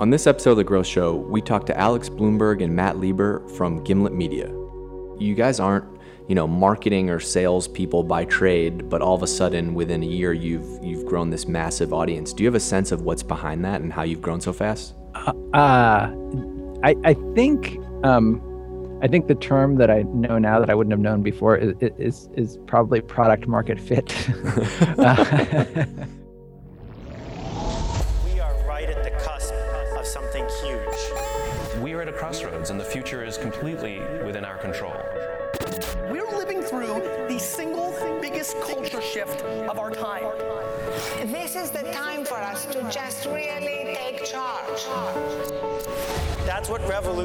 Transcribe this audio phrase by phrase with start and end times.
[0.00, 3.42] On this episode of The Growth Show, we talked to Alex Blumberg and Matt Lieber
[3.56, 4.46] from Gimlet Media.
[5.18, 5.86] You guys aren't,
[6.28, 10.06] you know, marketing or sales people by trade, but all of a sudden within a
[10.06, 12.32] year you've you've grown this massive audience.
[12.32, 14.94] Do you have a sense of what's behind that and how you've grown so fast?
[15.16, 16.12] Uh,
[16.84, 18.40] I I think um,
[19.02, 21.74] I think the term that I know now that I wouldn't have known before is
[21.80, 24.14] is, is probably product market fit.
[24.98, 25.86] uh,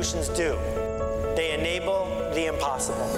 [0.04, 0.58] what revolutions do.
[1.36, 3.10] They enable the impossible.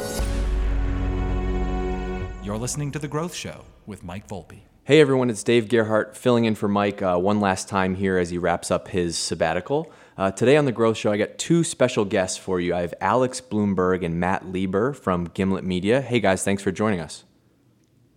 [2.44, 4.62] You're listening to The Growth Show with Mike Volpe.
[4.84, 8.30] Hey everyone, it's Dave Gerhardt filling in for Mike uh, one last time here as
[8.30, 9.92] he wraps up his sabbatical.
[10.16, 12.76] Uh, today on The Growth Show, I got two special guests for you.
[12.76, 16.02] I have Alex Blumberg and Matt Lieber from Gimlet Media.
[16.02, 17.26] Hey, guys, thanks for joining us.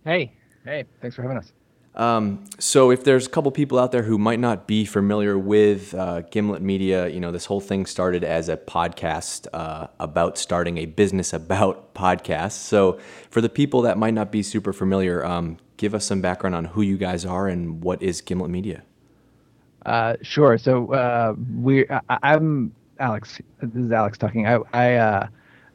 [0.05, 0.33] Hey.
[0.63, 1.51] Hey, thanks for having us.
[1.99, 5.93] Um, so, if there's a couple people out there who might not be familiar with
[5.93, 10.77] uh, Gimlet Media, you know, this whole thing started as a podcast uh, about starting
[10.77, 12.53] a business about podcasts.
[12.53, 16.55] So, for the people that might not be super familiar, um, give us some background
[16.55, 18.83] on who you guys are and what is Gimlet Media.
[19.85, 20.57] Uh, sure.
[20.57, 23.41] So uh, we, I, am Alex.
[23.61, 24.47] This is Alex talking.
[24.47, 25.27] I, I, uh,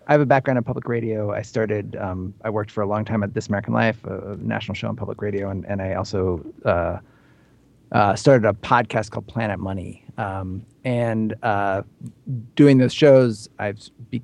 [0.06, 1.32] I have a background in public radio.
[1.32, 1.96] I started.
[1.96, 4.96] Um, I worked for a long time at This American Life, a national show on
[4.96, 6.98] public radio, and and I also uh,
[7.92, 10.04] uh, started a podcast called Planet Money.
[10.18, 11.82] Um, and uh,
[12.54, 14.22] doing those shows, I've be,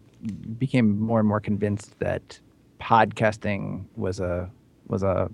[0.58, 2.38] became more and more convinced that
[2.80, 4.50] podcasting was a
[4.88, 5.30] was a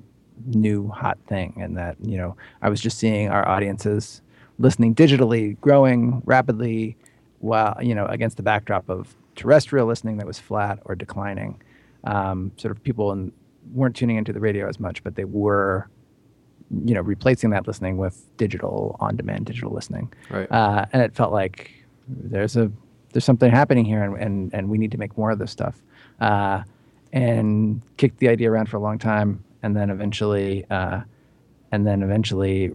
[0.47, 4.23] new hot thing, and that you know I was just seeing our audiences
[4.59, 6.97] listening digitally growing rapidly
[7.41, 11.63] while you know against the backdrop of terrestrial listening that was flat or declining.
[12.05, 13.33] Um, sort of people in,
[13.73, 15.89] weren't tuning into the radio as much but they were
[16.85, 20.13] you know replacing that listening with digital on demand digital listening.
[20.31, 20.51] Right.
[20.51, 21.73] uh, and it felt like
[22.09, 22.71] there's a
[23.13, 25.83] there's something happening here and and, and we need to make more of this stuff.
[26.21, 26.63] Uh,
[27.13, 31.01] and kicked the idea around for a long time and then eventually uh,
[31.73, 32.73] and then eventually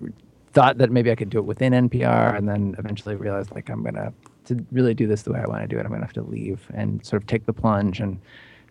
[0.53, 3.83] thought that maybe I could do it within NPR, and then eventually realized like I'm
[3.83, 4.13] gonna
[4.57, 5.85] to really do this the way I want to do it.
[5.85, 8.19] I'm gonna have to leave and sort of take the plunge and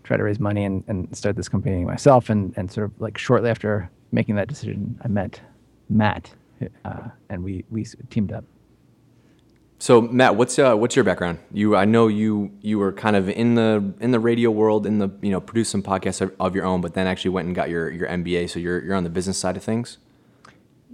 [0.04, 2.30] try to raise money and, and start this company myself.
[2.30, 5.40] And and sort of like shortly after making that decision, I met
[5.88, 6.30] Matt,
[6.84, 8.44] uh, and we we teamed up.
[9.78, 11.38] So Matt, what's uh, what's your background?
[11.52, 14.98] You, I know you you were kind of in the in the radio world, in
[14.98, 17.56] the you know produced some podcasts of, of your own, but then actually went and
[17.56, 18.50] got your your MBA.
[18.50, 19.96] So you're you're on the business side of things.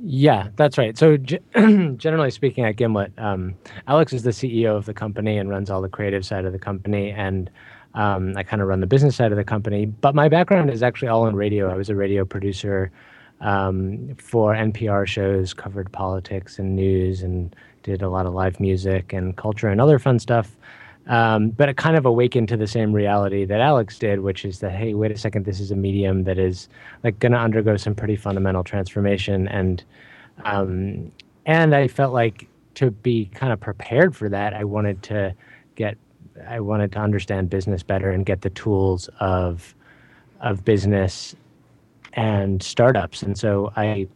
[0.02, 0.96] Yeah, that's right.
[0.96, 1.16] So,
[1.56, 3.54] generally speaking, at Gimlet, um,
[3.88, 6.58] Alex is the CEO of the company and runs all the creative side of the
[6.58, 7.50] company, and
[7.94, 9.86] um, I kind of run the business side of the company.
[9.86, 11.70] But my background is actually all in radio.
[11.70, 12.90] I was a radio producer
[13.40, 19.14] um, for NPR shows, covered politics and news, and did a lot of live music
[19.14, 20.56] and culture and other fun stuff.
[21.08, 24.58] Um, but it kind of awakened to the same reality that Alex did, which is
[24.60, 26.68] that hey, wait a second, this is a medium that is
[27.04, 29.84] like going to undergo some pretty fundamental transformation, and
[30.44, 31.12] um,
[31.44, 35.34] and I felt like to be kind of prepared for that, I wanted to
[35.76, 35.96] get,
[36.46, 39.74] I wanted to understand business better and get the tools of
[40.40, 41.36] of business
[42.14, 44.08] and startups, and so I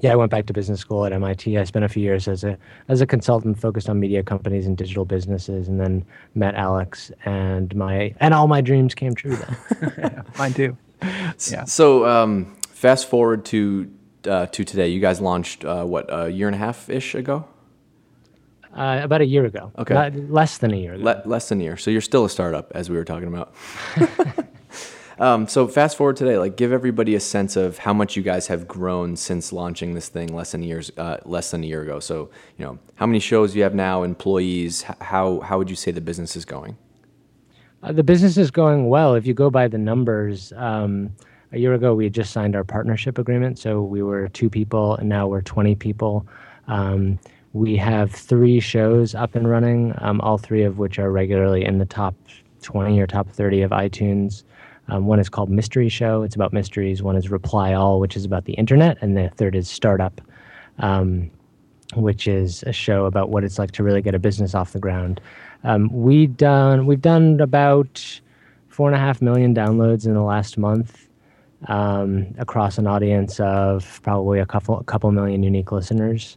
[0.00, 1.56] yeah, I went back to business school at MIT.
[1.56, 4.76] I spent a few years as a as a consultant focused on media companies and
[4.76, 9.36] digital businesses, and then met Alex, and my and all my dreams came true.
[9.36, 10.76] Then mine too.
[11.50, 11.64] Yeah.
[11.64, 13.90] So um, fast forward to
[14.28, 14.88] uh, to today.
[14.88, 17.46] You guys launched uh, what a year and a half ish ago.
[18.76, 19.70] Uh, about a year ago.
[19.78, 20.10] Okay.
[20.10, 21.04] less than a year ago.
[21.04, 21.76] Le- less than a year.
[21.76, 23.54] So you're still a startup, as we were talking about.
[25.18, 28.48] Um, so fast forward today, like give everybody a sense of how much you guys
[28.48, 32.00] have grown since launching this thing less than years uh, less than a year ago.
[32.00, 34.82] So you know how many shows you have now, employees.
[35.00, 36.76] How how would you say the business is going?
[37.82, 39.14] Uh, the business is going well.
[39.14, 41.14] If you go by the numbers, um,
[41.52, 44.96] a year ago we had just signed our partnership agreement, so we were two people,
[44.96, 46.26] and now we're twenty people.
[46.66, 47.20] Um,
[47.52, 51.78] we have three shows up and running, um, all three of which are regularly in
[51.78, 52.16] the top
[52.62, 54.42] 20 or top 30 of iTunes.
[54.88, 56.22] Um, one is called Mystery Show.
[56.22, 57.02] It's about mysteries.
[57.02, 60.20] One is Reply All, which is about the internet, and the third is Startup,
[60.78, 61.30] um,
[61.94, 64.78] which is a show about what it's like to really get a business off the
[64.78, 65.20] ground.
[65.64, 68.20] Um, we done we've done about
[68.68, 71.08] four and a half million downloads in the last month
[71.68, 76.36] um, across an audience of probably a couple a couple million unique listeners.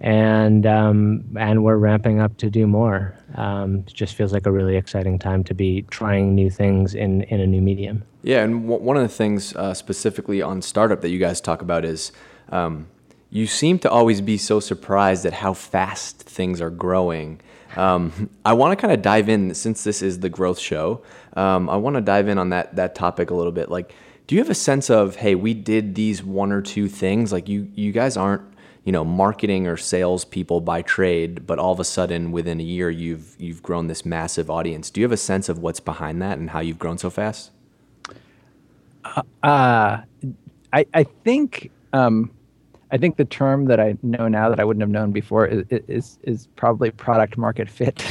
[0.00, 3.14] And um, and we're ramping up to do more.
[3.36, 7.22] Um, it just feels like a really exciting time to be trying new things in
[7.22, 8.04] in a new medium.
[8.22, 11.62] Yeah, and w- one of the things uh, specifically on startup that you guys talk
[11.62, 12.12] about is
[12.48, 12.88] um,
[13.30, 17.40] you seem to always be so surprised at how fast things are growing.
[17.76, 21.02] Um, I want to kind of dive in since this is the growth show.
[21.34, 23.70] Um, I want to dive in on that that topic a little bit.
[23.70, 23.94] Like,
[24.26, 27.32] do you have a sense of hey, we did these one or two things?
[27.32, 28.42] Like, you you guys aren't
[28.84, 32.64] you know marketing or sales people by trade, but all of a sudden within a
[32.64, 34.90] year you've you've grown this massive audience.
[34.90, 37.50] Do you have a sense of what's behind that and how you've grown so fast?
[39.42, 40.00] Uh,
[40.72, 42.30] I I think um,
[42.90, 45.64] I think the term that I know now that I wouldn't have known before is
[45.88, 48.00] is, is probably product market fit.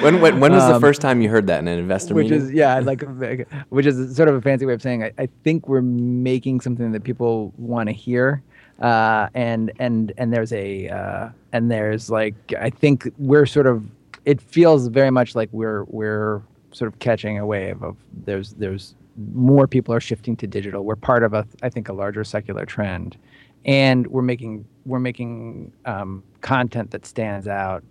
[0.00, 2.30] when when, when was um, the first time you heard that in an investor which
[2.30, 2.40] meeting?
[2.40, 3.02] is yeah, like
[3.70, 6.92] which is sort of a fancy way of saying I, I think we're making something
[6.92, 8.42] that people want to hear.
[8.80, 13.84] Uh, and and and there's a uh, and there's like I think we're sort of
[14.24, 18.94] it feels very much like we're we're sort of catching a wave of there's there's
[19.34, 20.84] more people are shifting to digital.
[20.84, 23.16] We're part of a I think a larger secular trend,
[23.64, 27.82] and we're making we're making um, content that stands out,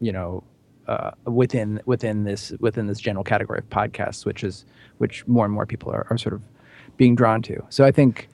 [0.00, 0.42] you know,
[0.88, 4.64] uh, within within this within this general category of podcasts, which is
[4.98, 6.42] which more and more people are, are sort of
[6.96, 7.62] being drawn to.
[7.68, 8.28] So I think,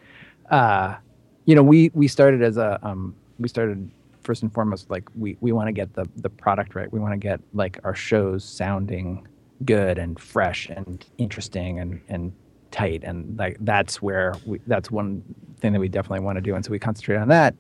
[0.51, 0.95] uh,
[1.45, 3.91] you know, we we started as a um, we started
[4.23, 6.93] first and foremost like we we want to get the the product right.
[6.93, 9.27] We want to get like our shows sounding
[9.65, 12.33] good and fresh and interesting and and
[12.71, 13.05] tight.
[13.05, 15.23] And like that's where we that's one
[15.61, 16.55] thing that we definitely want to do.
[16.55, 17.55] And so we concentrate on that.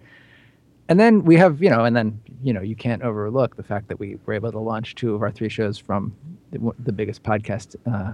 [0.89, 3.89] And then we have you know and then you know you can't overlook the fact
[3.89, 6.15] that we were able to launch two of our three shows from
[6.51, 8.13] the, the biggest podcast uh,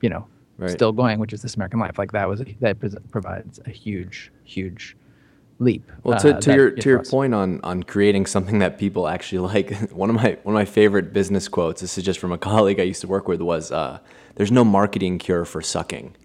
[0.00, 0.26] you know
[0.62, 0.72] right.
[0.72, 2.78] still going which is this american life like that was a, that
[3.10, 4.96] provides a huge huge
[5.62, 5.90] leap.
[6.02, 9.38] Well, to, uh, to your to your point on on creating something that people actually
[9.54, 11.80] like, one of my one of my favorite business quotes.
[11.80, 13.40] This is just from a colleague I used to work with.
[13.40, 13.98] Was uh,
[14.34, 16.16] "There's no marketing cure for sucking."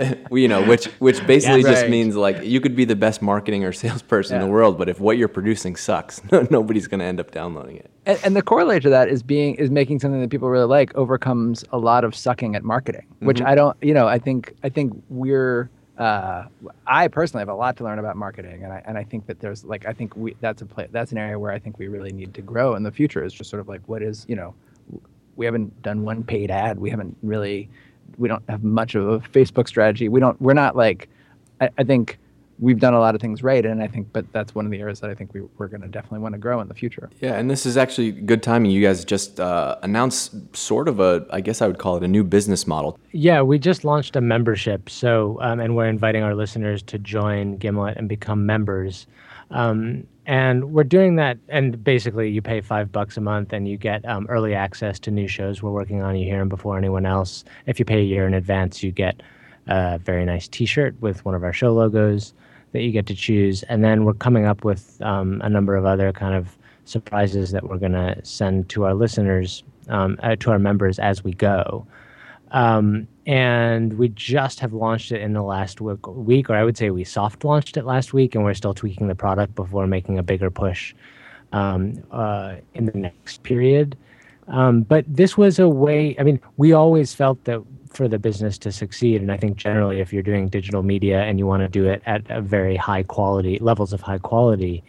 [0.30, 1.74] you know, which which basically yeah, right.
[1.74, 4.42] just means like you could be the best marketing or salesperson yeah.
[4.42, 6.20] in the world, but if what you're producing sucks,
[6.50, 7.90] nobody's going to end up downloading it.
[8.04, 10.94] And, and, the corollary to that is being is making something that people really like
[10.96, 13.46] overcomes a lot of sucking at marketing, which mm-hmm.
[13.46, 13.76] I don't.
[13.82, 16.46] You know, I think I think we're uh,
[16.86, 19.40] I personally have a lot to learn about marketing, and I and I think that
[19.40, 21.88] there's like I think we that's a play, that's an area where I think we
[21.88, 23.22] really need to grow in the future.
[23.22, 24.54] Is just sort of like what is you know,
[25.36, 26.78] we haven't done one paid ad.
[26.78, 27.68] We haven't really,
[28.18, 30.08] we don't have much of a Facebook strategy.
[30.08, 30.40] We don't.
[30.40, 31.08] We're not like,
[31.60, 32.18] I, I think
[32.58, 34.78] we've done a lot of things right, and I think, but that's one of the
[34.78, 37.10] areas that I think we, we're going to definitely want to grow in the future.
[37.20, 38.70] Yeah, and this is actually good timing.
[38.70, 42.08] You guys just uh, announced sort of a, I guess I would call it a
[42.08, 42.98] new business model.
[43.10, 47.56] Yeah, we just launched a membership, so um, and we're inviting our listeners to join
[47.56, 49.06] Gimlet and become members.
[49.52, 53.76] Um, and we're doing that, and basically, you pay five bucks a month, and you
[53.76, 56.16] get um, early access to new shows we're working on.
[56.16, 57.44] You hear them before anyone else.
[57.66, 59.20] If you pay a year in advance, you get
[59.66, 62.34] a very nice T-shirt with one of our show logos
[62.72, 63.62] that you get to choose.
[63.64, 67.68] And then we're coming up with um, a number of other kind of surprises that
[67.68, 71.86] we're going to send to our listeners, um, uh, to our members as we go.
[72.50, 76.76] Um, and we just have launched it in the last week, week, or I would
[76.76, 80.18] say we soft launched it last week, and we're still tweaking the product before making
[80.18, 80.94] a bigger push
[81.52, 83.96] um, uh, in the next period.
[84.48, 88.58] Um, but this was a way, I mean, we always felt that for the business
[88.58, 89.20] to succeed.
[89.20, 92.02] And I think generally, if you're doing digital media and you want to do it
[92.06, 94.82] at a very high quality levels of high quality,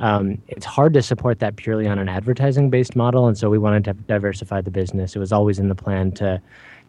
[0.00, 3.26] um, it's hard to support that purely on an advertising based model.
[3.26, 5.16] And so we wanted to diversify the business.
[5.16, 6.40] It was always in the plan to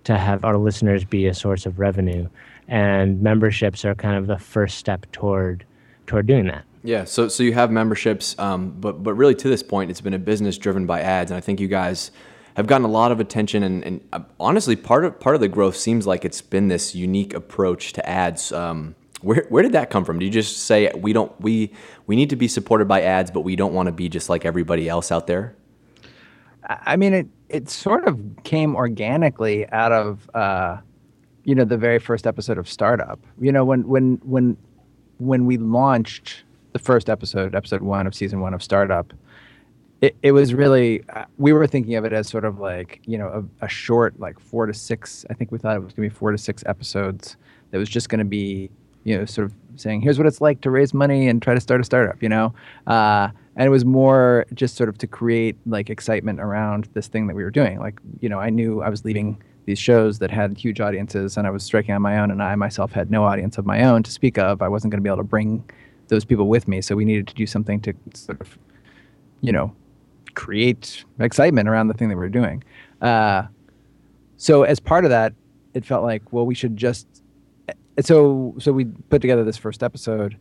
[0.09, 2.27] to have our listeners be a source of revenue,
[2.67, 5.65] and memberships are kind of the first step toward
[6.07, 6.63] toward doing that.
[6.83, 10.15] Yeah, so so you have memberships, um, but but really to this point, it's been
[10.15, 12.11] a business driven by ads, and I think you guys
[12.55, 15.47] have gotten a lot of attention, and, and uh, honestly, part of part of the
[15.47, 18.51] growth seems like it's been this unique approach to ads.
[18.51, 20.17] Um, where where did that come from?
[20.17, 21.71] Do you just say we don't we
[22.07, 24.43] we need to be supported by ads, but we don't want to be just like
[24.43, 25.55] everybody else out there?
[26.67, 30.77] I mean, it it sort of came organically out of uh,
[31.43, 33.19] you know the very first episode of Startup.
[33.39, 34.57] You know when when when
[35.17, 39.11] when we launched the first episode, episode one of season one of Startup
[40.01, 43.17] it, it was really uh, we were thinking of it as sort of like you
[43.17, 43.27] know
[43.61, 46.13] a, a, short like four to six i think we thought it was going to
[46.13, 47.37] be four to six episodes
[47.71, 48.69] that was just going to be
[49.03, 51.59] you know sort of saying here's what it's like to raise money and try to
[51.59, 52.53] start a startup you know
[52.87, 57.27] uh, and it was more just sort of to create like excitement around this thing
[57.27, 59.37] that we were doing like you know i knew i was leaving
[59.69, 62.55] these shows that had huge audiences, and I was striking on my own, and I
[62.55, 64.63] myself had no audience of my own to speak of.
[64.63, 65.63] I wasn't going to be able to bring
[66.07, 68.57] those people with me, so we needed to do something to sort of,
[69.41, 69.75] you know,
[70.33, 72.63] create excitement around the thing that we were doing.
[72.99, 73.43] Uh,
[74.37, 75.33] so as part of that,
[75.75, 77.07] it felt like, well, we should just.
[78.01, 80.35] So so we put together this first episode,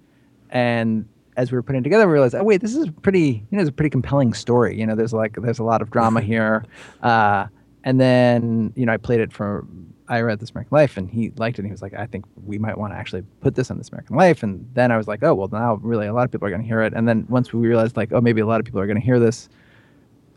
[0.49, 1.07] and
[1.39, 3.61] as we were putting it together, we realized, oh wait, this is pretty, you know,
[3.61, 4.79] it's a pretty compelling story.
[4.79, 6.65] You know, there's like there's a lot of drama here,
[7.03, 7.47] uh,
[7.85, 9.65] and then you know I played it for
[10.09, 11.63] I read This American Life, and he liked it.
[11.63, 13.89] and He was like, I think we might want to actually put this on This
[13.91, 14.43] American Life.
[14.43, 16.63] And then I was like, oh well, now really a lot of people are going
[16.63, 16.93] to hear it.
[16.95, 19.05] And then once we realized like, oh maybe a lot of people are going to
[19.05, 19.49] hear this,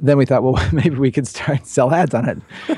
[0.01, 2.37] then we thought, well, maybe we could start sell ads on it.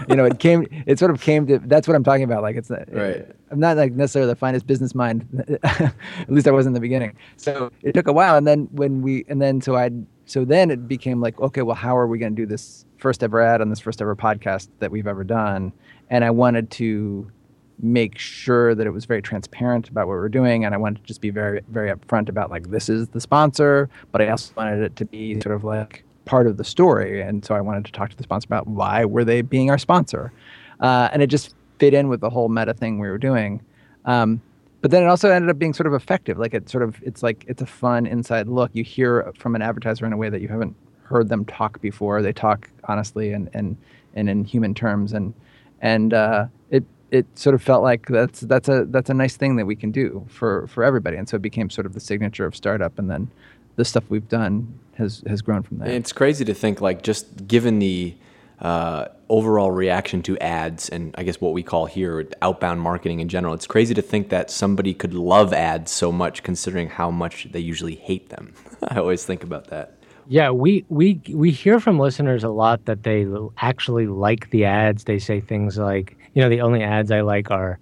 [0.10, 1.60] You know, it came, it sort of came to.
[1.60, 2.44] That's what I'm talking about.
[2.44, 3.26] Like, it's not, Right.
[3.50, 5.28] I'm not like necessarily the finest business mind.
[5.64, 5.94] At
[6.30, 7.16] least I was in the beginning.
[7.38, 9.92] So it took a while, and then when we, and then so I,
[10.26, 13.24] so then it became like, okay, well, how are we going to do this first
[13.24, 15.72] ever ad on this first ever podcast that we've ever done?
[16.10, 17.32] And I wanted to
[17.80, 20.98] make sure that it was very transparent about what we we're doing and i wanted
[21.02, 24.54] to just be very very upfront about like this is the sponsor but i also
[24.56, 27.84] wanted it to be sort of like part of the story and so i wanted
[27.84, 30.32] to talk to the sponsor about why were they being our sponsor.
[30.80, 33.62] Uh, and it just fit in with the whole meta thing we were doing.
[34.06, 34.42] Um,
[34.82, 36.38] but then it also ended up being sort of effective.
[36.38, 38.72] Like it sort of it's like it's a fun inside look.
[38.74, 42.22] You hear from an advertiser in a way that you haven't heard them talk before.
[42.22, 43.78] They talk honestly and and
[44.14, 45.14] and in human terms.
[45.14, 45.34] And
[45.82, 49.56] and uh, it it sort of felt like that's that's a that's a nice thing
[49.56, 51.16] that we can do for for everybody.
[51.16, 53.00] And so it became sort of the signature of startup.
[53.00, 53.32] And then
[53.76, 57.48] the stuff we've done has has grown from there It's crazy to think, like, just
[57.48, 58.16] given the
[58.60, 63.28] uh, overall reaction to ads and I guess what we call here outbound marketing in
[63.28, 67.52] general, it's crazy to think that somebody could love ads so much considering how much
[67.52, 68.54] they usually hate them.
[68.88, 69.98] I always think about that.
[70.28, 73.28] Yeah, we we we hear from listeners a lot that they
[73.58, 75.04] actually like the ads.
[75.04, 77.78] They say things like, you know, the only ads I like are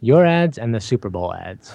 [0.00, 1.72] your ads and the Super Bowl ads.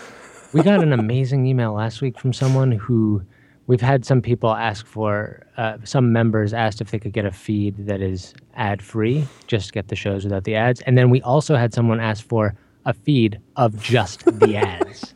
[0.54, 3.24] We got an amazing email last week from someone who
[3.68, 7.32] we've had some people ask for uh, some members asked if they could get a
[7.32, 11.22] feed that is ad free, just get the shows without the ads, and then we
[11.22, 12.56] also had someone ask for
[12.86, 15.14] a feed of just the ads.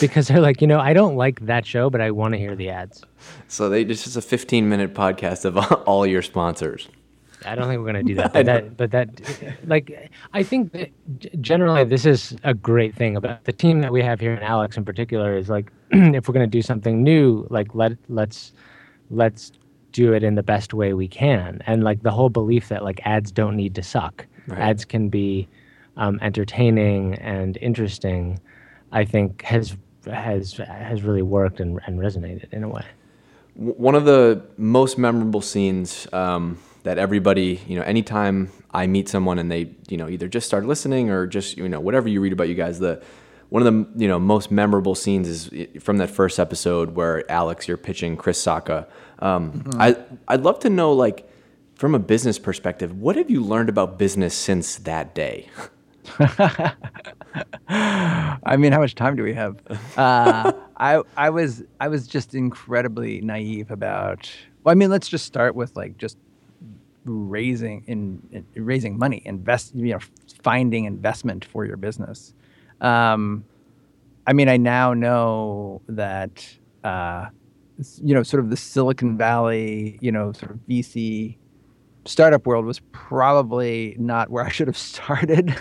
[0.00, 2.54] Because they're like, you know, I don't like that show, but I want to hear
[2.54, 3.02] the ads.
[3.48, 6.88] So they it's just a 15 minute podcast of all your sponsors.
[7.44, 8.32] I don't think we're going to do that.
[8.32, 9.08] But that, but that,
[9.66, 10.90] like, I think that
[11.40, 14.76] generally this is a great thing about the team that we have here, and Alex
[14.76, 18.52] in particular is like, if we're going to do something new, like let let's
[19.10, 19.52] let's
[19.92, 23.00] do it in the best way we can, and like the whole belief that like
[23.04, 24.26] ads don't need to suck.
[24.46, 24.58] Right.
[24.58, 25.48] Ads can be
[25.96, 28.38] um, entertaining and interesting.
[28.92, 32.84] I think has has has really worked and, and resonated in a way.
[33.54, 39.38] One of the most memorable scenes um, that everybody, you know, anytime I meet someone
[39.38, 42.32] and they, you know, either just start listening or just, you know, whatever you read
[42.32, 43.02] about you guys, the
[43.50, 47.66] one of the, you know, most memorable scenes is from that first episode where Alex,
[47.68, 48.86] you're pitching Chris Sacca.
[49.18, 49.96] Um, I
[50.28, 51.28] I'd love to know, like,
[51.74, 55.48] from a business perspective, what have you learned about business since that day?
[57.68, 59.56] I mean, how much time do we have?
[59.96, 64.30] Uh, I I was I was just incredibly naive about.
[64.62, 66.18] Well, I mean, let's just start with like just
[67.12, 69.98] raising in, in raising money, invest, you know,
[70.42, 72.34] finding investment for your business.
[72.80, 73.44] Um,
[74.26, 76.46] I mean, I now know that
[76.84, 77.26] uh,
[78.02, 81.36] you know, sort of the Silicon Valley, you know, sort of VC
[82.06, 85.54] startup world was probably not where I should have started,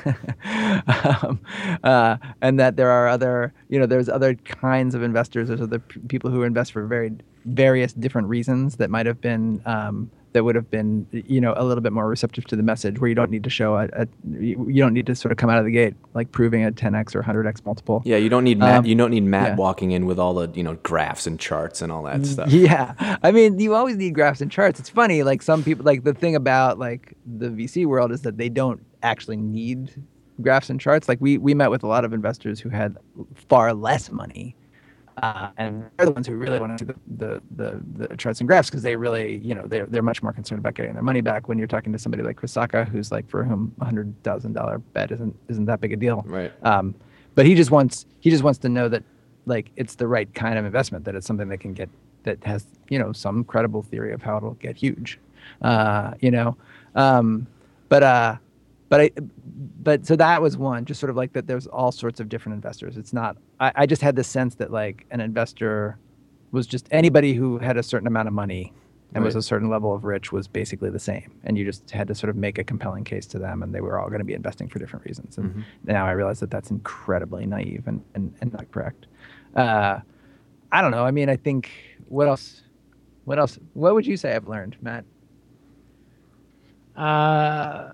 [0.88, 1.40] um,
[1.84, 5.50] uh, and that there are other, you know, there's other kinds of investors.
[5.50, 7.12] There's other p- people who invest for very
[7.46, 11.64] various different reasons that might have been um, that would have been, you know, a
[11.64, 13.00] little bit more receptive to the message.
[13.00, 15.50] Where you don't need to show a, a you don't need to sort of come
[15.50, 18.02] out of the gate like proving a 10x or 100x multiple.
[18.06, 18.80] Yeah, you don't need Matt.
[18.80, 19.56] Um, you don't need Matt yeah.
[19.56, 22.52] walking in with all the, you know, graphs and charts and all that stuff.
[22.52, 23.18] Yeah.
[23.24, 24.80] I mean, you always need graphs and charts.
[24.80, 28.38] It's funny, like some people like the thing about like the VC world is that
[28.38, 29.94] they don't actually need
[30.42, 31.08] graphs and charts.
[31.08, 32.98] Like we we met with a lot of investors who had
[33.36, 34.56] far less money.
[35.22, 38.40] Uh, and they're the ones who really want to do the, the, the, the charts
[38.40, 41.04] and graphs because they really, you know, they're, they're much more concerned about getting their
[41.04, 43.86] money back when you're talking to somebody like Chris Sacca, who's like, for whom a
[43.86, 46.24] hundred thousand dollar bet isn't, isn't that big a deal.
[46.26, 46.52] Right.
[46.64, 46.96] Um,
[47.36, 49.02] but he just wants he just wants to know that
[49.46, 51.90] like it's the right kind of investment that it's something that can get
[52.24, 55.20] that has you know some credible theory of how it'll get huge
[55.62, 56.58] uh, you know
[56.96, 57.48] um,
[57.88, 58.36] but uh
[58.90, 59.12] but I
[59.82, 62.56] but so that was one just sort of like that there's all sorts of different
[62.56, 65.98] investors it's not I, I just had the sense that like an investor
[66.52, 68.74] was just anybody who had a certain amount of money
[69.16, 71.32] and was a certain level of rich was basically the same.
[71.44, 73.82] And you just had to sort of make a compelling case to them, and they
[73.82, 75.40] were all going to be investing for different reasons.
[75.40, 75.62] And Mm-hmm.
[75.86, 79.08] now I realize that that's incredibly naive and, and, and not correct.
[79.56, 80.00] Uh,
[80.72, 81.04] I don't know.
[81.04, 81.72] I mean, I think
[82.08, 82.62] what else?
[83.26, 83.58] What else?
[83.74, 85.06] What would you say I've learned, Matt?
[86.96, 87.90] Uh,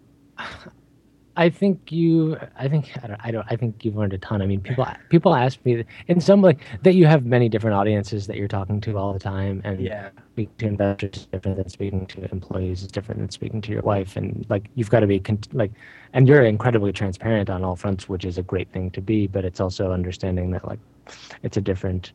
[1.37, 2.37] I think you.
[2.57, 3.19] I think I don't.
[3.23, 3.45] I don't.
[3.49, 4.41] I think you've learned a ton.
[4.41, 8.25] I mean, people people ask me in some way that you have many different audiences
[8.27, 10.09] that you're talking to all the time, and Yeah.
[10.33, 13.81] speaking to investors is different than speaking to employees is different than speaking to your
[13.81, 15.71] wife, and like you've got to be con- like,
[16.13, 19.27] and you're incredibly transparent on all fronts, which is a great thing to be.
[19.27, 20.79] But it's also understanding that like,
[21.43, 22.13] it's a different,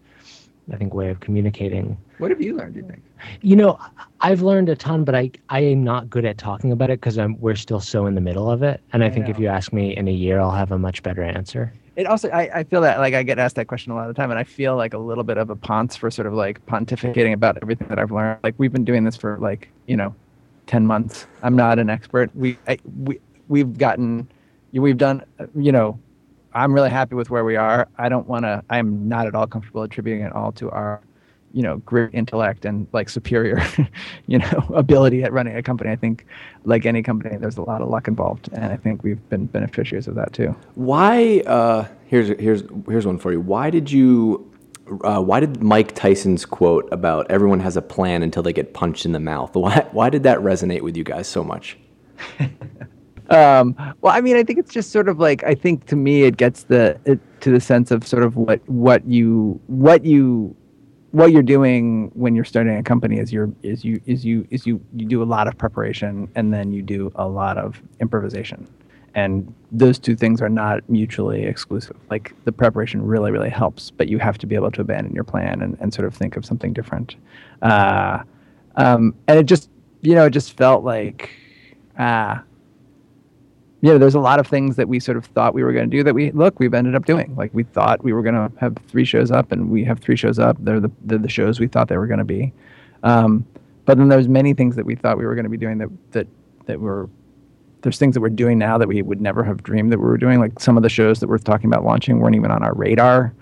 [0.73, 2.75] I think, way of communicating What have you learned?
[2.75, 3.03] Do you think?
[3.43, 3.79] you know,
[4.21, 7.19] I've learned a ton, but I I am not good at talking about it because
[7.19, 8.81] I'm we're still so in the middle of it.
[8.93, 11.23] And I, think if you ask me in a year, I'll have a much better
[11.23, 11.73] answer.
[11.97, 14.15] It also, I, I feel that like I get asked that question a lot of
[14.15, 16.35] the time, and I feel like a little bit of a ponce for sort of
[16.35, 18.39] like pontificating about everything that I've learned.
[18.43, 20.15] Like we've been doing this for like you know,
[20.67, 21.27] ten months.
[21.43, 22.31] I'm not an expert.
[22.35, 24.29] We I, we we've gotten,
[24.73, 25.25] we've done,
[25.57, 25.99] you know,
[26.53, 27.89] I'm really happy with where we are.
[27.99, 28.63] I don't want to.
[28.71, 31.01] I'm not at all comfortable attributing it all to our,
[31.53, 33.63] you know, great intellect and like superior,
[34.27, 35.91] you know, ability at running a company.
[35.91, 36.27] I think,
[36.65, 40.09] like any company, there's a lot of luck involved, and I think we've been beneficiaries
[40.09, 40.55] of that too.
[40.75, 41.41] Why?
[41.47, 43.41] Uh, here's here's here's one for you.
[43.41, 44.47] Why did you?
[45.05, 49.07] Uh, why did Mike Tyson's quote about everyone has a plan until they get punched
[49.07, 49.55] in the mouth?
[49.57, 51.79] Why why did that resonate with you guys so much?
[53.31, 56.25] Um, well, I mean, I think it's just sort of like I think to me
[56.25, 60.55] it gets the it, to the sense of sort of what what you what you
[61.13, 64.67] what you're doing when you're starting a company is you're is you is you is
[64.67, 68.67] you you do a lot of preparation and then you do a lot of improvisation.
[69.15, 71.97] And those two things are not mutually exclusive.
[72.11, 75.25] Like the preparation really really helps but you have to be able to abandon your
[75.25, 77.15] plan and, and sort of think of something different.
[77.63, 78.23] Uh,
[78.75, 79.71] um, and it just
[80.01, 81.31] you know it just felt like
[81.97, 82.43] ah
[83.89, 85.97] know, there's a lot of things that we sort of thought we were going to
[85.97, 87.35] do that we look we've ended up doing.
[87.35, 90.17] Like we thought we were going to have three shows up, and we have three
[90.17, 90.57] shows up.
[90.61, 92.53] They're the they're the shows we thought they were going to be.
[93.03, 93.47] Um,
[93.87, 95.89] but then there's many things that we thought we were going to be doing that
[96.13, 96.27] that
[96.67, 97.09] that were
[97.83, 100.19] there's things that we're doing now that we would never have dreamed that we were
[100.19, 100.39] doing.
[100.39, 103.33] Like some of the shows that we're talking about launching weren't even on our radar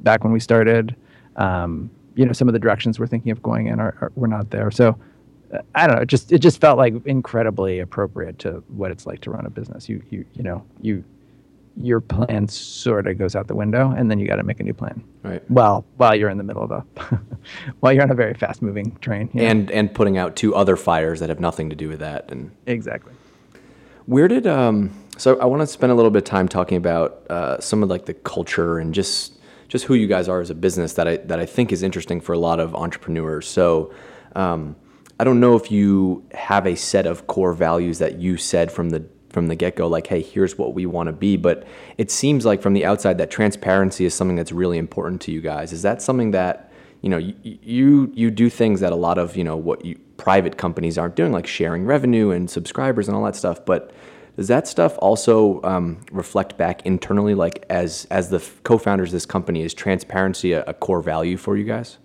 [0.00, 0.94] back when we started.
[1.36, 4.28] Um, you know, some of the directions we're thinking of going in are, are were
[4.28, 4.70] not there.
[4.70, 4.98] So
[5.74, 6.02] I don't know.
[6.02, 9.50] It just it just felt like incredibly appropriate to what it's like to run a
[9.50, 9.88] business.
[9.88, 11.04] You you you know you
[11.76, 14.62] your plan sort of goes out the window, and then you got to make a
[14.62, 15.04] new plan.
[15.22, 15.42] Right.
[15.50, 16.84] Well, while you're in the middle of a
[17.80, 19.30] while you're on a very fast moving train.
[19.34, 22.30] And and putting out two other fires that have nothing to do with that.
[22.30, 23.12] And exactly.
[24.06, 24.90] where did um?
[25.18, 27.88] So I want to spend a little bit of time talking about uh, some of
[27.88, 29.34] like the culture and just
[29.68, 32.20] just who you guys are as a business that I that I think is interesting
[32.20, 33.46] for a lot of entrepreneurs.
[33.46, 33.92] So.
[34.34, 34.76] Um,
[35.18, 38.90] I don't know if you have a set of core values that you said from
[38.90, 41.36] the from the get go, like, hey, here's what we want to be.
[41.36, 41.66] But
[41.98, 45.42] it seems like from the outside that transparency is something that's really important to you
[45.42, 45.72] guys.
[45.72, 49.36] Is that something that you know you you, you do things that a lot of
[49.36, 53.24] you know what you, private companies aren't doing, like sharing revenue and subscribers and all
[53.24, 53.92] that stuff, but
[54.36, 59.26] does that stuff also um, reflect back internally, like as as the co-founders of this
[59.26, 61.96] company, is transparency a, a core value for you guys?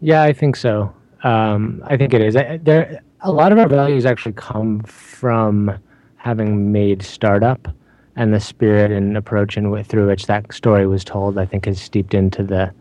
[0.00, 0.92] Yeah, I think so.
[1.26, 2.36] Um, I think it is.
[2.36, 5.76] I, there, a lot of our values actually come from
[6.16, 7.66] having made startup,
[8.14, 11.36] and the spirit and approach and through which that story was told.
[11.36, 12.72] I think is steeped into the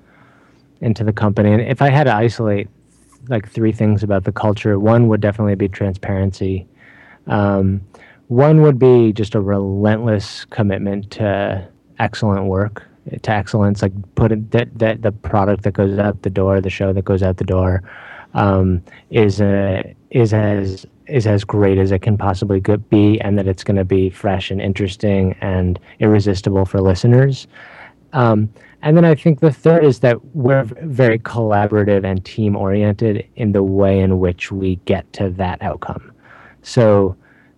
[0.82, 1.54] into the company.
[1.54, 2.68] And if I had to isolate
[3.30, 6.68] like three things about the culture, one would definitely be transparency.
[7.26, 7.82] Um,
[8.28, 12.84] one would be just a relentless commitment to excellent work,
[13.24, 13.82] to excellence.
[13.82, 17.06] Like put it, that that the product that goes out the door, the show that
[17.06, 17.82] goes out the door,
[18.36, 23.48] um, is a, is as is as great as it can possibly be, and that
[23.48, 27.48] it's going to be fresh and interesting and irresistible for listeners.
[28.14, 28.50] Um,
[28.82, 33.52] and then I think the third is that we're very collaborative and team oriented in
[33.52, 36.12] the way in which we get to that outcome.
[36.62, 37.16] So,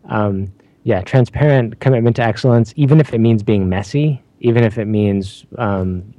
[0.10, 0.52] um,
[0.84, 5.46] yeah, transparent commitment to excellence, even if it means being messy, even if it means
[5.58, 6.14] um,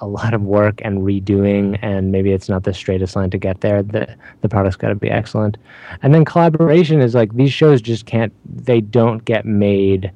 [0.00, 3.60] a lot of work and redoing, and maybe it's not the straightest line to get
[3.60, 3.82] there.
[3.82, 5.56] The the product's got to be excellent,
[6.02, 8.32] and then collaboration is like these shows just can't.
[8.44, 10.12] They don't get made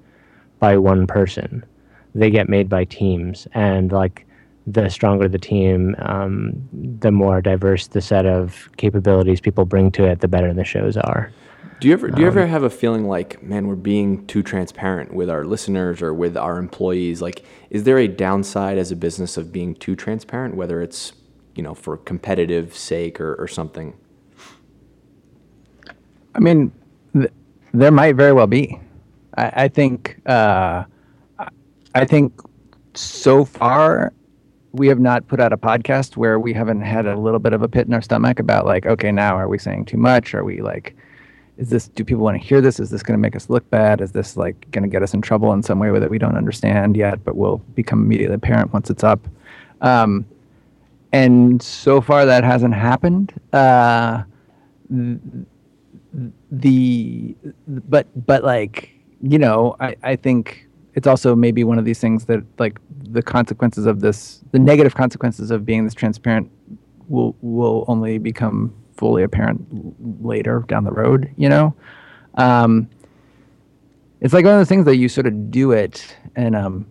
[0.58, 1.64] by one person.
[2.14, 4.26] They get made by teams, and like
[4.66, 10.04] the stronger the team, um, the more diverse the set of capabilities people bring to
[10.04, 11.32] it, the better the shows are.
[11.82, 14.44] Do you ever do you Um, ever have a feeling like, man, we're being too
[14.44, 17.20] transparent with our listeners or with our employees?
[17.20, 21.12] Like, is there a downside as a business of being too transparent, whether it's
[21.56, 23.94] you know, for competitive sake or, or something?
[26.36, 26.70] I mean,
[27.14, 27.32] th-
[27.74, 28.78] there might very well be.
[29.36, 30.20] I, I think.
[30.24, 30.84] Uh,
[31.96, 32.32] I think
[32.94, 34.12] so far
[34.70, 37.62] we have not put out a podcast where we haven't had a little bit of
[37.62, 40.32] a pit in our stomach about like, okay, now are we saying too much?
[40.32, 40.96] Are we like,
[41.58, 41.88] is this?
[41.88, 42.80] Do people want to hear this?
[42.80, 44.00] Is this going to make us look bad?
[44.00, 46.36] Is this like going to get us in trouble in some way that we don't
[46.36, 49.26] understand yet, but will become immediately apparent once it's up?
[49.80, 50.24] Um,
[51.12, 53.38] and so far that hasn't happened.
[53.52, 54.22] Uh,
[56.50, 57.34] the
[57.66, 58.90] but but like
[59.22, 63.22] you know I, I think it's also maybe one of these things that like the
[63.22, 66.50] consequences of this the negative consequences of being this transparent
[67.08, 69.66] will will only become fully apparent
[70.24, 71.74] later down the road you know?
[72.34, 72.88] Um,
[74.20, 76.86] it's like one of those things that you sort of do it and um,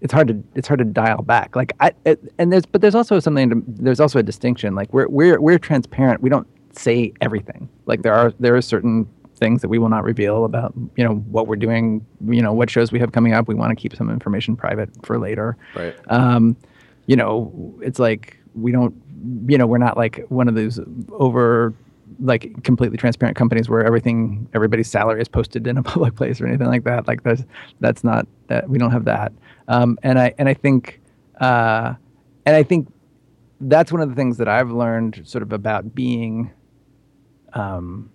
[0.00, 1.56] it's hard to it's hard to dial back.
[1.56, 4.74] Like I it, and there's but there's also something to, there's also a distinction.
[4.74, 6.22] Like we're we're we're transparent.
[6.22, 7.68] We don't say everything.
[7.86, 11.16] Like there are there are certain things that we will not reveal about you know
[11.16, 13.48] what we're doing you know what shows we have coming up.
[13.48, 15.56] We want to keep some information private for later.
[15.74, 15.94] Right.
[16.08, 16.56] Um,
[17.06, 18.94] you know it's like we don't
[19.48, 20.80] you know we're not like one of those
[21.12, 21.74] over
[22.20, 26.46] like completely transparent companies where everything everybody's salary is posted in a public place or
[26.46, 27.06] anything like that.
[27.06, 27.44] Like there's
[27.80, 29.32] that's not that we don't have that.
[29.68, 31.00] Um, and i and i think
[31.40, 31.94] uh,
[32.44, 32.92] and i think
[33.62, 36.52] that's one of the things that i've learned sort of about being
[37.54, 38.10] um,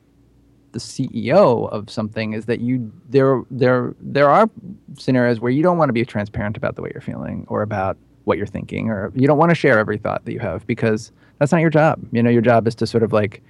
[0.71, 4.49] the CEO of something is that you there there there are
[4.97, 7.97] scenarios where you don't want to be transparent about the way you're feeling or about
[8.25, 11.11] what you're thinking or you don't want to share every thought that you have because
[11.39, 11.99] that's not your job.
[12.11, 13.41] You know, your job is to sort of like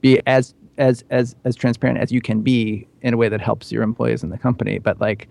[0.00, 3.70] be as as as as transparent as you can be in a way that helps
[3.72, 4.78] your employees in the company.
[4.78, 5.28] But like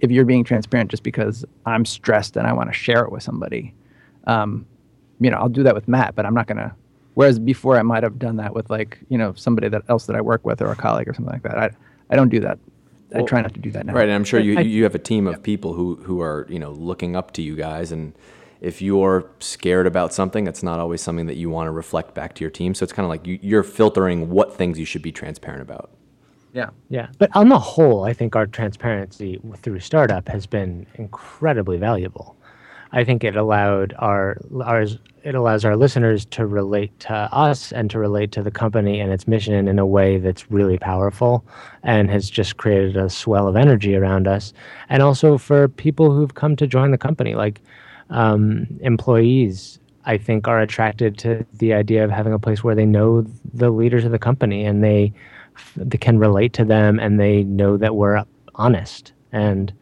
[0.00, 3.22] if you're being transparent just because I'm stressed and I want to share it with
[3.22, 3.74] somebody,
[4.26, 4.66] um,
[5.20, 6.74] you know, I'll do that with Matt, but I'm not gonna
[7.16, 10.16] Whereas before I might have done that with like, you know, somebody that else that
[10.16, 11.56] I work with or a colleague or something like that.
[11.56, 11.70] I,
[12.10, 12.58] I don't do that.
[13.10, 13.94] Well, I try not to do that now.
[13.94, 14.02] Right.
[14.02, 15.40] And I'm sure you, you have a team of yeah.
[15.40, 17.90] people who, who are, you know, looking up to you guys.
[17.90, 18.12] And
[18.60, 22.34] if you're scared about something, it's not always something that you want to reflect back
[22.36, 22.74] to your team.
[22.74, 25.90] So it's kind of like you, you're filtering what things you should be transparent about.
[26.52, 26.70] Yeah.
[26.88, 27.08] Yeah.
[27.18, 32.34] But on the whole, I think our transparency through startup has been incredibly valuable.
[32.92, 37.90] I think it allowed our ours it allows our listeners to relate to us and
[37.90, 41.44] to relate to the company and its mission in a way that's really powerful
[41.82, 44.52] and has just created a swell of energy around us.
[44.88, 47.60] And also for people who've come to join the company, like
[48.10, 52.86] um, employees, I think are attracted to the idea of having a place where they
[52.86, 55.12] know the leaders of the company and they,
[55.76, 59.72] they can relate to them and they know that we're honest and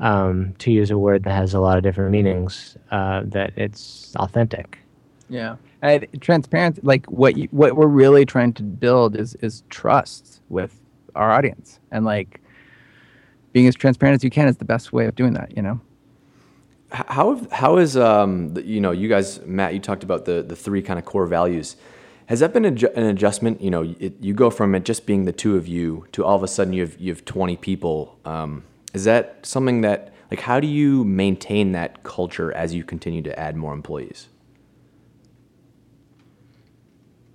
[0.00, 4.14] um, to use a word that has a lot of different meanings, uh, that it's
[4.16, 4.78] authentic.
[5.28, 6.82] Yeah, and transparent.
[6.84, 10.80] Like what you, what we're really trying to build is is trust with
[11.14, 12.40] our audience, and like
[13.52, 15.56] being as transparent as you can is the best way of doing that.
[15.56, 15.80] You know.
[16.92, 20.82] How how is um you know you guys Matt you talked about the the three
[20.82, 21.76] kind of core values.
[22.26, 23.60] Has that been an adjustment?
[23.60, 26.36] You know, it, you go from it just being the two of you to all
[26.36, 28.18] of a sudden you have you have twenty people.
[28.24, 33.22] Um, is that something that like how do you maintain that culture as you continue
[33.22, 34.28] to add more employees?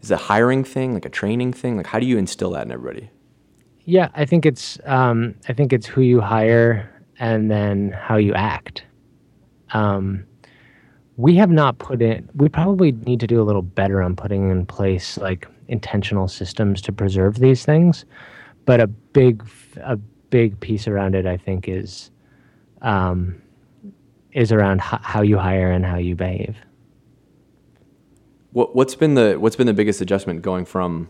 [0.02, 1.78] Is it a hiring thing, like a training thing?
[1.78, 3.10] Like how do you instill that in everybody?
[3.86, 8.34] Yeah, I think it's um, I think it's who you hire and then how you
[8.34, 8.84] act.
[9.72, 10.26] Um,
[11.18, 12.30] we have not put in.
[12.36, 16.82] We probably need to do a little better on putting in place like intentional systems
[16.84, 18.06] to preserve these things.
[18.66, 19.44] But a big
[19.78, 19.96] a
[20.30, 22.12] big piece around it, I think, is
[22.82, 23.42] um,
[24.34, 26.58] is around h- how you hire and how you behave.
[28.52, 31.10] What, what's been the what's been the biggest adjustment going from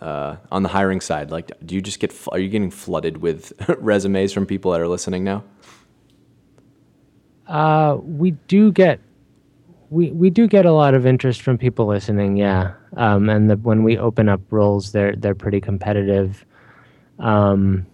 [0.00, 1.30] uh, on the hiring side?
[1.30, 4.88] Like, do you just get are you getting flooded with resumes from people that are
[4.88, 5.44] listening now?
[7.46, 9.00] Uh, we do get
[9.90, 12.72] we we do get a lot of interest from people listening, yeah.
[12.96, 16.44] Um, and the, when we open up roles, they're they're pretty competitive.
[17.18, 17.86] Um,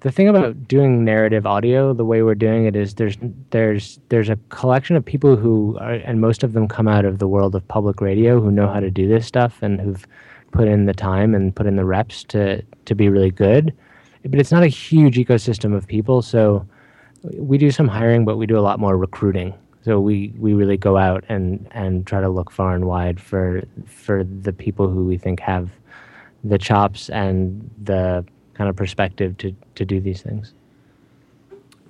[0.00, 3.16] the thing about doing narrative audio the way we're doing it is there's
[3.50, 7.18] there's there's a collection of people who are, and most of them come out of
[7.18, 10.06] the world of public radio who know how to do this stuff and who've
[10.52, 13.74] put in the time and put in the reps to to be really good
[14.24, 16.66] but it's not a huge ecosystem of people so
[17.22, 20.76] we do some hiring but we do a lot more recruiting so we we really
[20.76, 25.04] go out and and try to look far and wide for for the people who
[25.04, 25.70] we think have
[26.44, 30.54] the chops and the kind of perspective to to do these things.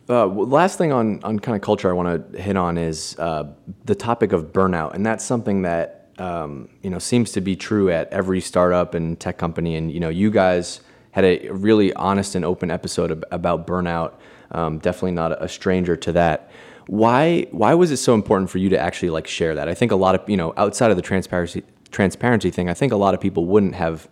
[0.08, 3.44] Uh, last thing on, on kind of culture I want to hit on is uh,
[3.84, 7.90] the topic of burnout, and that's something that um, you know seems to be true
[7.90, 9.76] at every startup and tech company.
[9.76, 10.80] And you know, you guys
[11.12, 14.14] had a really honest and open episode ab- about burnout.
[14.52, 16.50] Um, definitely not a stranger to that.
[16.86, 19.68] Why why was it so important for you to actually like share that?
[19.68, 22.92] I think a lot of you know outside of the transparency transparency thing, I think
[22.92, 24.08] a lot of people wouldn't have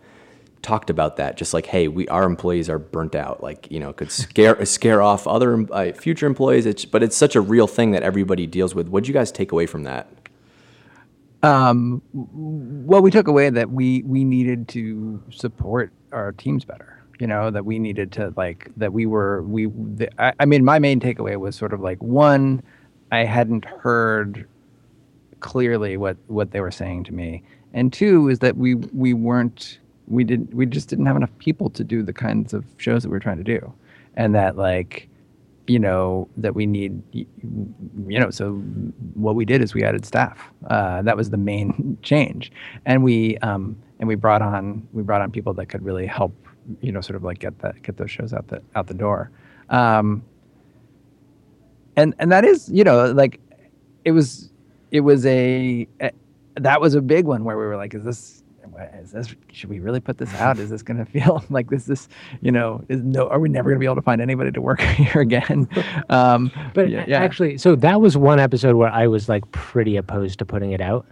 [0.61, 1.37] talked about that.
[1.37, 3.43] Just like, hey, we our employees are burnt out.
[3.43, 6.65] Like you know, could scare scare off other uh, future employees.
[6.65, 8.87] It's but it's such a real thing that everybody deals with.
[8.87, 10.09] What did you guys take away from that?
[11.41, 16.98] Um, well, we took away that we we needed to support our teams better.
[17.19, 19.65] You know that we needed to like that we were we.
[19.65, 22.63] The, I, I mean, my main takeaway was sort of like one,
[23.11, 24.47] I hadn't heard
[25.41, 29.79] clearly what what they were saying to me, and two is that we we weren't
[30.07, 33.09] we didn't we just didn't have enough people to do the kinds of shows that
[33.09, 33.73] we are trying to do,
[34.15, 35.09] and that like
[35.67, 38.53] you know that we need you know so
[39.13, 40.49] what we did is we added staff.
[40.69, 42.51] Uh, that was the main change.
[42.85, 46.33] And we um, and we brought on we brought on people that could really help
[46.81, 49.31] you know sort of like get that get those shows out the out the door.
[49.69, 50.23] Um,
[51.95, 53.39] and and that is you know like
[54.05, 54.51] it was
[54.91, 56.11] it was a, a
[56.55, 58.43] that was a big one where we were like is this
[59.01, 60.57] is this should we really put this out?
[60.57, 62.07] Is this going to feel like this this
[62.41, 64.61] you know is no are we never going to be able to find anybody to
[64.61, 65.67] work here again?
[66.09, 69.97] Um, but yeah, yeah, actually so that was one episode where i was like pretty
[69.97, 71.05] opposed to putting it out.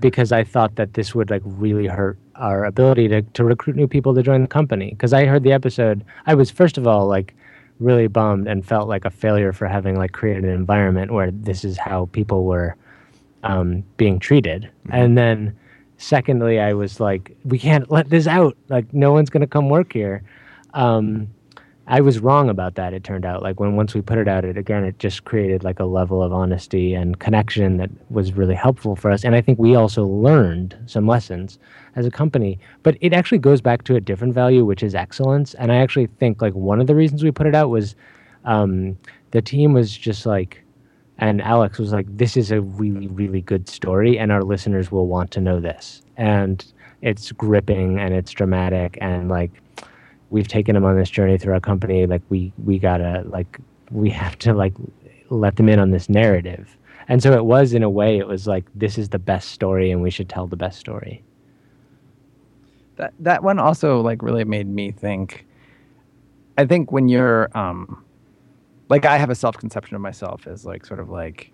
[0.00, 3.86] Because i thought that this would like really hurt our ability to, to recruit new
[3.86, 7.06] people to join the company because i heard the episode i was first of all
[7.06, 7.34] like
[7.80, 11.64] really bummed and felt like a failure for having like created an environment where this
[11.64, 12.76] is how people were
[13.42, 14.94] um, being treated mm-hmm.
[14.94, 15.56] and then
[15.98, 18.56] secondly, I was like, we can't let this out.
[18.68, 20.22] Like, no one's going to come work here.
[20.74, 21.28] Um,
[21.86, 22.94] I was wrong about that.
[22.94, 25.64] It turned out like when once we put it out, it again it just created
[25.64, 29.22] like a level of honesty and connection that was really helpful for us.
[29.22, 31.58] And I think we also learned some lessons
[31.94, 32.58] as a company.
[32.82, 35.52] But it actually goes back to a different value, which is excellence.
[35.54, 37.94] And I actually think like one of the reasons we put it out was
[38.46, 38.96] um,
[39.32, 40.64] the team was just like
[41.18, 45.06] and Alex was like, "This is a really, really good story, and our listeners will
[45.06, 46.64] want to know this." And
[47.02, 49.52] it's gripping and it's dramatic, and like
[50.30, 52.06] we've taken them on this journey through our company.
[52.06, 53.58] Like we we gotta like
[53.90, 54.74] we have to like
[55.30, 56.76] let them in on this narrative.
[57.08, 59.90] And so it was in a way, it was like this is the best story,
[59.90, 61.22] and we should tell the best story.
[62.96, 65.46] That that one also like really made me think.
[66.56, 68.04] I think when you're um,
[68.88, 71.52] like I have a self conception of myself as like sort of like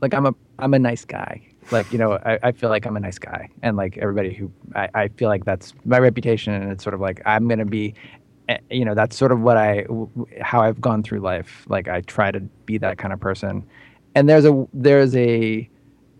[0.00, 1.46] like I'm a I'm a nice guy.
[1.70, 4.50] Like you know I, I feel like I'm a nice guy, and like everybody who
[4.74, 7.94] I, I feel like that's my reputation, and it's sort of like I'm gonna be,
[8.48, 9.86] eh, you know that's sort of what I
[10.40, 11.64] how I've gone through life.
[11.68, 13.64] Like I try to be that kind of person,
[14.14, 15.68] and there's a there's a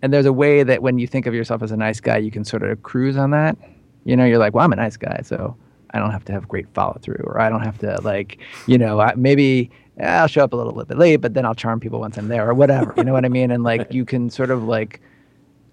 [0.01, 2.31] and there's a way that when you think of yourself as a nice guy, you
[2.31, 3.57] can sort of cruise on that.
[4.05, 5.55] You know, you're like, well, I'm a nice guy, so
[5.91, 8.77] I don't have to have great follow through, or I don't have to like, you
[8.77, 12.17] know, maybe I'll show up a little bit late, but then I'll charm people once
[12.17, 12.93] I'm there or whatever.
[12.97, 13.51] You know what I mean?
[13.51, 15.01] And like you can sort of like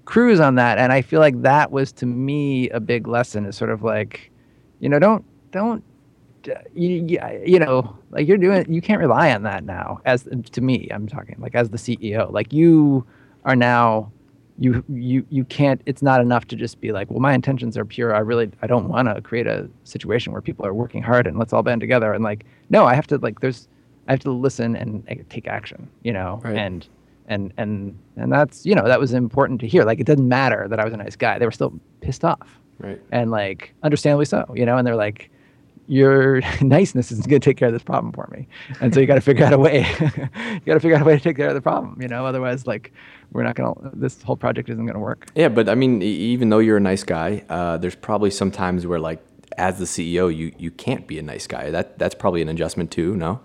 [0.05, 0.79] cruise on that.
[0.79, 4.31] And I feel like that was to me a big lesson is sort of like,
[4.81, 5.85] you know, don't don't
[6.73, 10.89] you, you know like you're doing you can't rely on that now as to me
[10.91, 13.05] i'm talking like as the ceo like you
[13.45, 14.11] are now
[14.59, 17.85] you you you can't it's not enough to just be like well my intentions are
[17.85, 21.27] pure i really i don't want to create a situation where people are working hard
[21.27, 23.69] and let's all band together and like no i have to like there's
[24.11, 26.57] I have to listen and, take action, you know, right.
[26.57, 26.89] and
[27.31, 29.85] and and and that's you know that was important to hear.
[29.85, 32.61] Like it doesn't matter that I was a nice guy; they were still pissed off,
[32.79, 33.01] right?
[33.13, 34.77] And like understandably so, you know.
[34.77, 35.31] And they're like,
[35.87, 38.49] "Your niceness isn't going to take care of this problem for me,"
[38.81, 39.87] and so you got to figure out a way.
[40.01, 42.27] you got to figure out a way to take care of the problem, you know.
[42.27, 42.93] Otherwise, like
[43.33, 43.75] we're not gonna.
[43.95, 45.29] This whole project isn't going to work.
[45.37, 48.87] Yeah, but I mean, even though you're a nice guy, uh, there's probably some times
[48.89, 49.25] where like
[49.57, 51.71] as the CEO, you you can't be a nice guy.
[51.71, 53.15] That that's probably an adjustment too.
[53.15, 53.41] No.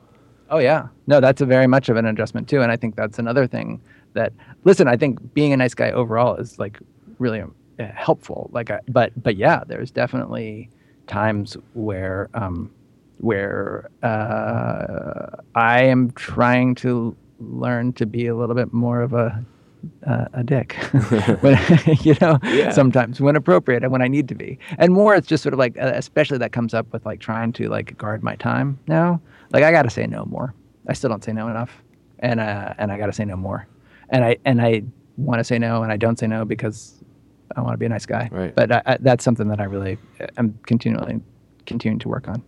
[0.49, 3.19] Oh yeah, no, that's a very much of an adjustment too, and I think that's
[3.19, 3.81] another thing
[4.13, 4.33] that.
[4.63, 6.79] Listen, I think being a nice guy overall is like
[7.19, 8.49] really uh, helpful.
[8.51, 10.69] Like, I, but but yeah, there's definitely
[11.07, 12.71] times where um,
[13.19, 19.43] where uh, I am trying to learn to be a little bit more of a
[20.05, 20.73] uh, a dick,
[21.41, 21.57] when,
[22.01, 22.71] you know, yeah.
[22.71, 24.59] sometimes when appropriate and when I need to be.
[24.77, 27.53] And more, it's just sort of like, uh, especially that comes up with like trying
[27.53, 29.21] to like guard my time now
[29.51, 30.53] like I got to say no more.
[30.87, 31.81] I still don't say no enough,
[32.19, 33.67] and uh, and I got to say no more.
[34.09, 34.83] And I and I
[35.17, 37.01] want to say no, and I don't say no because
[37.55, 38.29] I want to be a nice guy.
[38.31, 38.53] Right.
[38.53, 39.97] But I, I, that's something that I really
[40.37, 41.21] am continually
[41.65, 42.43] continuing to work on.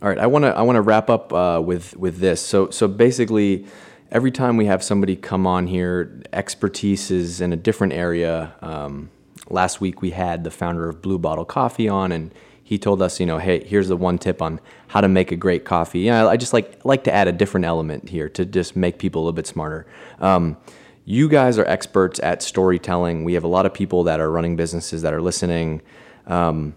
[0.00, 2.40] All right, I want to I want to wrap up uh, with with this.
[2.40, 3.66] So so basically,
[4.12, 8.54] every time we have somebody come on here, expertise is in a different area.
[8.60, 9.10] Um,
[9.48, 13.18] last week we had the founder of Blue Bottle Coffee on, and he told us,
[13.18, 16.10] you know, hey, here's the one tip on how to make a great coffee.
[16.10, 19.24] I just like like to add a different element here to just make people a
[19.24, 19.86] little bit smarter.
[20.20, 20.58] Um,
[21.04, 23.24] you guys are experts at storytelling.
[23.24, 25.82] We have a lot of people that are running businesses that are listening.
[26.26, 26.74] Um,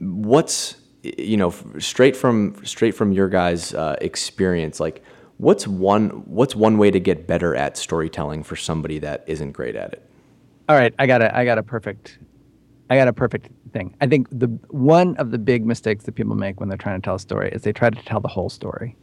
[0.00, 5.02] what's you know straight from straight from your guys' uh, experience, like
[5.38, 9.76] what's one what's one way to get better at storytelling for somebody that isn't great
[9.76, 10.08] at it?
[10.68, 12.18] All right, I got a I got a perfect
[12.88, 13.94] I got a perfect thing.
[14.00, 17.04] I think the one of the big mistakes that people make when they're trying to
[17.04, 18.96] tell a story is they try to tell the whole story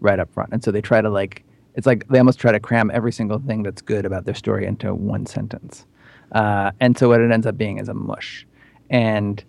[0.00, 0.52] right up front.
[0.52, 1.44] And so they try to like
[1.74, 4.66] it's like they almost try to cram every single thing that's good about their story
[4.66, 5.84] into one sentence.
[6.32, 8.46] Uh, and so what it ends up being is a mush.
[8.90, 9.44] And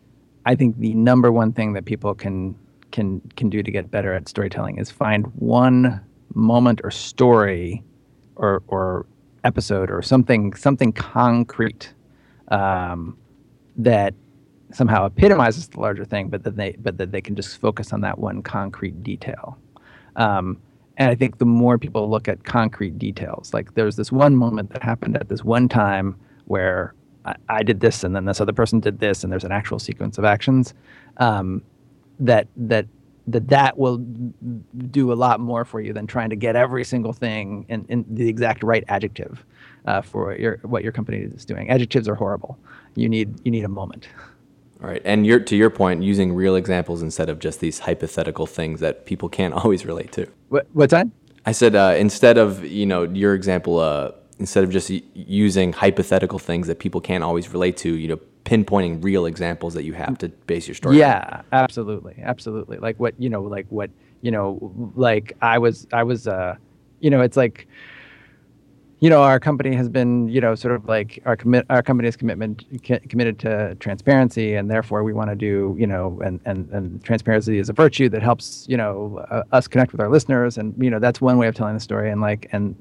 [0.45, 2.56] I think the number one thing that people can
[2.91, 6.02] can can do to get better at storytelling is find one
[6.33, 7.83] moment or story
[8.35, 9.05] or or
[9.43, 11.93] episode or something something concrete
[12.49, 13.17] um,
[13.77, 14.13] that
[14.71, 18.01] somehow epitomizes the larger thing, but that they but that they can just focus on
[18.01, 19.57] that one concrete detail.
[20.15, 20.59] Um,
[20.97, 24.71] and I think the more people look at concrete details, like there's this one moment
[24.71, 28.53] that happened at this one time where I, I did this and then this other
[28.53, 30.73] person did this and there's an actual sequence of actions
[31.17, 31.61] um,
[32.19, 32.87] that that
[33.27, 37.13] that that will do a lot more for you than trying to get every single
[37.13, 39.45] thing in, in the exact right adjective
[39.85, 41.69] uh, for your what your company is doing.
[41.69, 42.57] Adjectives are horrible.
[42.95, 44.07] You need you need a moment.
[44.81, 48.45] All right, and you're, to your point, using real examples instead of just these hypothetical
[48.45, 50.27] things that people can't always relate to.
[50.49, 51.07] What, what's that?
[51.47, 56.39] I said uh, instead of you know your example, uh, instead of just using hypothetical
[56.39, 60.17] things that people can't always relate to, you know, pinpointing real examples that you have
[60.19, 60.97] to base your story.
[60.97, 61.45] Yeah, on.
[61.51, 62.77] absolutely, absolutely.
[62.77, 63.89] Like what you know, like what
[64.21, 66.55] you know, like I was, I was, uh,
[67.01, 67.67] you know, it's like
[68.99, 72.15] you know, our company has been, you know, sort of like our commit, our company's
[72.15, 72.65] commitment
[73.10, 77.60] committed to transparency, and therefore we want to do, you know, and and and transparency
[77.60, 80.89] is a virtue that helps, you know, uh, us connect with our listeners, and you
[80.89, 82.75] know, that's one way of telling the story, and like, and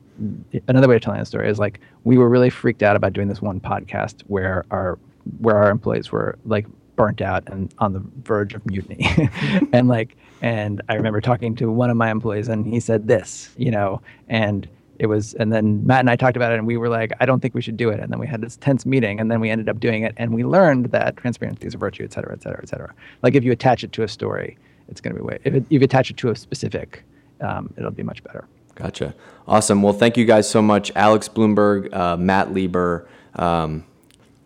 [0.68, 3.28] another way of telling the story is like we were really freaked out about doing
[3.28, 4.98] this one podcast where our
[5.38, 9.06] where our employees were like burnt out and on the verge of mutiny,
[9.72, 13.50] and like, and I remember talking to one of my employees, and he said this,
[13.56, 16.76] you know, and it was and then matt and i talked about it and we
[16.76, 18.00] were like i don't think we should do it.
[18.00, 20.34] And then we had this tense meeting and then we ended up doing it and
[20.34, 22.94] we learned that transparency is a virtue et cetera et cetera et cetera.
[23.22, 24.58] Like if you attach it to a story
[24.88, 27.04] it's going to be way if, it, if you attach it to a specific
[27.40, 28.46] um, it'll be much better.
[28.74, 29.14] Gotcha.
[29.46, 29.82] Awesome.
[29.82, 30.92] Well thank you guys so much.
[30.94, 33.84] Alex Blumberg, uh, matt lieber um,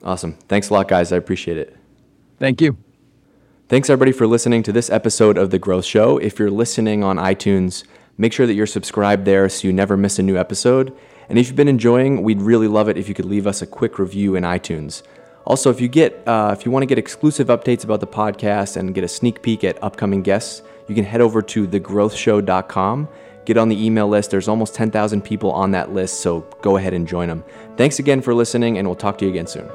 [0.04, 1.76] awesome thanks a lot guys i appreciate it
[2.38, 2.76] thank you
[3.68, 7.16] thanks everybody for listening to this episode of the growth show if you're listening on
[7.16, 7.84] itunes
[8.20, 10.94] Make sure that you're subscribed there so you never miss a new episode.
[11.30, 13.66] And if you've been enjoying, we'd really love it if you could leave us a
[13.66, 15.02] quick review in iTunes.
[15.46, 18.76] Also, if you get uh, if you want to get exclusive updates about the podcast
[18.76, 23.08] and get a sneak peek at upcoming guests, you can head over to thegrowthshow.com.
[23.46, 24.30] Get on the email list.
[24.30, 27.42] There's almost 10,000 people on that list, so go ahead and join them.
[27.78, 29.66] Thanks again for listening, and we'll talk to you again soon.